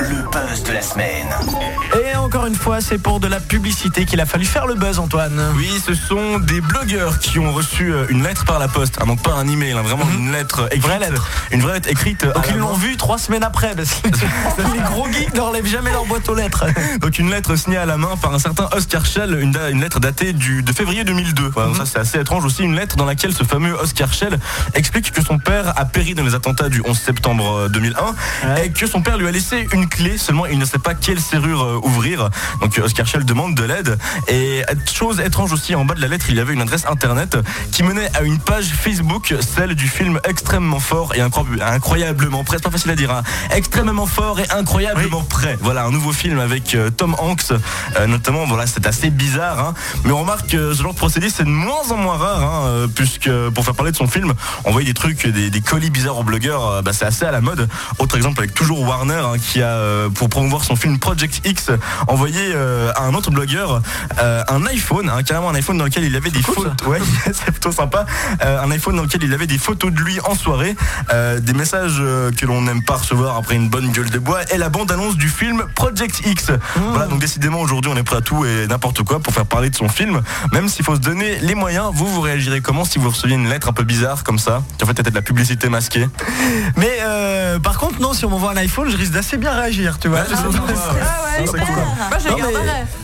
le 0.00 0.30
buzz 0.30 0.62
de 0.62 0.72
la 0.72 0.80
semaine. 0.80 1.28
Et 2.02 2.16
encore 2.16 2.46
une 2.46 2.54
fois, 2.54 2.80
c'est 2.80 2.96
pour 2.96 3.20
de 3.20 3.26
la 3.26 3.40
publicité 3.40 4.06
qu'il 4.06 4.20
a 4.20 4.26
fallu 4.26 4.46
faire 4.46 4.66
le 4.66 4.74
buzz, 4.74 4.98
Antoine. 4.98 5.38
Oui, 5.56 5.70
ce 5.84 5.94
sont 5.94 6.38
des 6.38 6.60
blogueurs 6.62 7.18
qui 7.18 7.38
ont 7.38 7.52
reçu 7.52 7.92
euh, 7.92 8.06
une 8.08 8.22
lettre 8.22 8.44
par 8.46 8.58
la 8.58 8.68
poste. 8.68 8.96
Ah, 9.00 9.04
donc 9.04 9.22
pas 9.22 9.32
un 9.32 9.46
email, 9.46 9.72
hein, 9.72 9.82
vraiment 9.82 10.06
une 10.16 10.32
lettre 10.32 10.66
écrite. 10.70 10.82
Vraie 10.82 10.98
lettre. 10.98 11.28
Une 11.50 11.60
vraie 11.60 11.74
lettre 11.74 11.90
écrite. 11.90 12.24
à 12.24 12.28
Donc 12.28 12.46
ils 12.48 12.56
l'ont 12.56 12.72
vu 12.72 12.96
trois 12.96 13.18
semaines 13.18 13.42
après. 13.42 13.74
Parce 13.74 13.94
que 13.96 14.62
les 14.74 14.80
gros 14.80 15.10
geeks 15.10 15.34
n'enlèvent 15.34 15.66
jamais 15.66 15.92
leur 15.92 16.06
boîte 16.06 16.28
aux 16.28 16.34
lettres. 16.34 16.64
Donc 17.00 17.18
une 17.18 17.30
lettre 17.30 17.54
signée 17.56 17.76
à 17.76 17.86
la 17.86 17.98
main 17.98 18.16
par 18.16 18.32
un 18.32 18.38
certain 18.38 18.68
Oscar 18.72 19.04
Schell, 19.04 19.38
une, 19.40 19.80
lettre 19.80 20.00
datée 20.00 20.32
du, 20.32 20.62
de 20.62 20.72
février 20.72 21.04
2002. 21.04 21.50
Voilà, 21.52 21.68
donc 21.68 21.76
ça 21.76 21.84
c'est 21.84 21.98
assez 21.98 22.18
étrange 22.18 22.44
aussi, 22.44 22.62
une 22.62 22.76
lettre 22.76 22.96
dans 22.96 23.04
laquelle 23.04 23.34
ce 23.34 23.44
fameux 23.44 23.74
Oscar 23.74 24.12
Schell 24.12 24.38
explique 24.74 25.12
que 25.12 25.22
son 25.22 25.38
père 25.38 25.74
a 25.76 25.84
péri 25.84 26.14
dans 26.14 26.24
les 26.24 26.34
attentats 26.34 26.68
du 26.68 26.82
11 26.86 26.98
septembre 26.98 27.56
euh, 27.56 27.68
2001 27.68 28.00
Ouais. 28.46 28.66
et 28.66 28.70
que 28.70 28.86
son 28.86 29.02
père 29.02 29.18
lui 29.18 29.26
a 29.26 29.30
laissé 29.30 29.49
une 29.72 29.88
clé, 29.88 30.18
seulement 30.18 30.46
il 30.46 30.58
ne 30.58 30.64
sait 30.64 30.78
pas 30.78 30.94
quelle 30.94 31.20
serrure 31.20 31.62
euh, 31.62 31.80
ouvrir. 31.82 32.30
Donc 32.60 32.78
euh, 32.78 32.84
Oscar 32.84 33.06
Schell 33.06 33.24
demande 33.24 33.54
de 33.54 33.64
l'aide. 33.64 33.98
Et 34.28 34.62
chose 34.92 35.20
étrange 35.20 35.52
aussi, 35.52 35.74
en 35.74 35.84
bas 35.84 35.94
de 35.94 36.00
la 36.00 36.08
lettre, 36.08 36.26
il 36.28 36.36
y 36.36 36.40
avait 36.40 36.52
une 36.54 36.60
adresse 36.62 36.86
internet 36.86 37.36
qui 37.72 37.82
menait 37.82 38.10
à 38.16 38.22
une 38.22 38.38
page 38.38 38.66
Facebook, 38.66 39.34
celle 39.40 39.74
du 39.74 39.88
film 39.88 40.20
extrêmement 40.28 40.80
fort 40.80 41.14
et 41.14 41.20
incro- 41.20 41.46
incroyablement 41.60 42.44
prêt. 42.44 42.56
C'est 42.58 42.64
pas 42.64 42.70
facile 42.70 42.90
à 42.90 42.96
dire, 42.96 43.10
hein. 43.10 43.22
extrêmement 43.50 44.06
fort 44.06 44.40
et 44.40 44.50
incroyablement 44.50 45.22
prêt. 45.22 45.58
Voilà, 45.60 45.84
un 45.84 45.90
nouveau 45.90 46.12
film 46.12 46.38
avec 46.38 46.74
euh, 46.74 46.90
Tom 46.90 47.14
Hanks, 47.18 47.52
euh, 47.96 48.06
notamment. 48.06 48.44
Voilà, 48.46 48.66
c'est 48.66 48.86
assez 48.86 49.10
bizarre, 49.10 49.58
hein. 49.58 49.74
mais 50.04 50.12
on 50.12 50.20
remarque 50.20 50.48
que 50.50 50.74
ce 50.74 50.82
genre 50.82 50.92
de 50.92 50.98
procédé 50.98 51.30
c'est 51.30 51.44
de 51.44 51.48
moins 51.48 51.90
en 51.90 51.96
moins 51.96 52.16
rare, 52.16 52.42
hein, 52.42 52.86
puisque 52.94 53.30
pour 53.54 53.64
faire 53.64 53.74
parler 53.74 53.92
de 53.92 53.96
son 53.96 54.06
film, 54.06 54.34
on 54.64 54.72
voyait 54.72 54.86
des 54.86 54.94
trucs, 54.94 55.26
des, 55.26 55.50
des 55.50 55.60
colis 55.60 55.90
bizarres 55.90 56.18
aux 56.18 56.24
blogueurs. 56.24 56.82
bah, 56.82 56.92
c'est 56.92 57.04
assez 57.04 57.24
à 57.24 57.30
la 57.30 57.40
mode. 57.40 57.68
Autre 57.98 58.16
exemple 58.16 58.40
avec 58.40 58.54
toujours 58.54 58.80
Warner 58.80 59.14
hein, 59.14 59.38
qui 59.40 59.62
a 59.62 59.68
euh, 59.68 60.08
pour 60.10 60.28
promouvoir 60.28 60.64
son 60.64 60.76
film 60.76 60.98
Project 60.98 61.40
X 61.44 61.70
envoyé 62.08 62.52
euh, 62.54 62.92
à 62.94 63.04
un 63.04 63.14
autre 63.14 63.30
blogueur 63.30 63.82
euh, 64.20 64.42
un 64.48 64.66
iPhone, 64.66 65.08
hein, 65.08 65.22
carrément 65.22 65.50
un 65.50 65.54
iPhone 65.54 65.78
dans 65.78 65.84
lequel 65.84 66.04
il 66.04 66.14
avait 66.16 66.30
des 66.30 66.42
cool, 66.42 66.54
photos. 66.54 66.86
Ouais, 66.86 66.98
c'est 67.26 67.50
plutôt 67.50 67.72
sympa. 67.72 68.06
Un 68.40 68.70
iPhone 68.70 68.96
dans 68.96 69.02
lequel 69.02 69.22
il 69.24 69.32
avait 69.34 69.46
des 69.46 69.58
photos 69.58 69.92
de 69.92 69.98
lui 69.98 70.18
en 70.20 70.34
soirée, 70.34 70.76
des 71.38 71.52
messages 71.52 71.98
que 71.98 72.46
l'on 72.46 72.62
n'aime 72.62 72.82
pas 72.82 72.96
recevoir 72.96 73.36
après 73.36 73.56
une 73.56 73.68
bonne 73.68 73.90
gueule 73.90 74.10
de 74.10 74.18
bois 74.18 74.40
et 74.52 74.58
la 74.58 74.68
bande-annonce 74.68 75.16
du 75.16 75.28
film 75.28 75.64
Project 75.74 76.22
X. 76.26 76.52
Voilà, 76.76 77.06
donc 77.06 77.20
décidément 77.20 77.60
aujourd'hui 77.60 77.90
on 77.92 77.96
est 77.96 78.02
prêt 78.02 78.16
à 78.16 78.20
tout 78.20 78.44
et 78.44 78.66
n'importe 78.66 79.02
quoi 79.02 79.20
pour 79.20 79.32
faire 79.32 79.46
parler 79.46 79.70
de 79.70 79.76
son 79.76 79.88
film, 79.88 80.20
même 80.52 80.68
s'il 80.68 80.84
faut 80.84 80.94
se 80.94 81.00
donner 81.00 81.38
les 81.40 81.54
moyens. 81.54 81.90
Vous, 81.92 82.06
vous 82.06 82.20
réagirez 82.20 82.60
comment 82.60 82.84
si 82.84 82.98
vous 82.98 83.10
receviez 83.10 83.36
une 83.36 83.48
lettre 83.48 83.68
un 83.68 83.72
peu 83.72 83.84
bizarre 83.84 84.24
comme 84.24 84.38
ça 84.38 84.62
qui 84.78 84.84
en 84.84 84.86
fait 84.86 84.98
était 84.98 85.10
de 85.10 85.14
la 85.14 85.22
publicité 85.22 85.68
masquée? 85.68 86.08
Mais 86.76 86.98
euh, 87.02 87.58
par 87.58 87.78
contre, 87.78 88.00
non, 88.00 88.12
si 88.12 88.24
on 88.24 88.30
m'envoie 88.30 88.52
un 88.52 88.56
iPhone, 88.56 88.88
je 88.90 88.96
risque 88.96 89.12
d'assez 89.12 89.29
bien 89.36 89.52
réagir, 89.52 89.98
tu 89.98 90.08
vois. 90.08 90.24
Sais. 90.24 90.34
Ah 90.34 91.44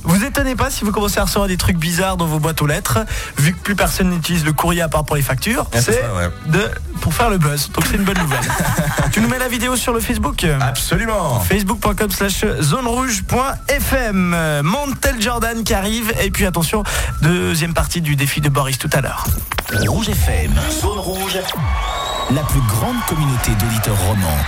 vous 0.05 0.25
étonnez 0.25 0.57
pas 0.57 0.71
si 0.71 0.85
vous 0.85 0.93
commencez 0.93 1.19
à 1.19 1.25
recevoir 1.25 1.49
des 1.49 1.57
trucs 1.57 1.79
bizarres 1.79 2.17
dans 2.17 2.27
vos 2.27 2.39
boîtes 2.39 2.61
aux 2.63 2.67
lettres, 2.67 2.99
vu 3.39 3.53
que 3.53 3.59
plus 3.59 3.75
personne 3.75 4.11
n'utilise 4.11 4.45
le 4.45 4.53
courrier 4.53 4.83
à 4.83 4.89
part 4.89 5.05
pour 5.05 5.17
les 5.17 5.23
factures. 5.23 5.67
C'est 5.73 5.93
ouais. 5.93 6.31
de 6.47 6.71
pour 7.01 7.15
faire 7.15 7.31
le 7.31 7.39
buzz. 7.39 7.71
Donc 7.73 7.85
c'est 7.91 7.97
une 7.97 8.05
bonne 8.05 8.19
nouvelle. 8.19 8.39
tu 9.13 9.21
nous 9.21 9.29
mets 9.29 9.39
la 9.39 9.49
vidéo 9.49 9.77
sur 9.77 9.93
le 9.93 10.01
Facebook? 10.01 10.47
Absolument. 10.61 11.41
facebook.com 11.41 12.11
slash 12.11 12.45
zonerouge.fm 12.61 14.63
Montel 14.63 15.21
Jordan 15.21 15.65
qui 15.65 15.75
arrive 15.75 16.13
et 16.21 16.31
puis 16.31 16.47
attention 16.47 16.83
deuxième 17.23 17.75
partie 17.75 18.01
du 18.01 18.17
défi 18.17 18.41
de 18.41 18.49
Boris 18.49 18.79
tout 18.79 18.91
à 18.93 19.01
l'heure 19.01 19.27
Rouge 19.87 20.09
FM, 20.09 20.53
zone 20.71 20.99
rouge, 20.99 21.39
la 22.31 22.43
plus 22.43 22.61
grande 22.61 22.97
communauté 23.09 23.53
d'auditeurs 23.53 23.99
romans. 24.07 24.39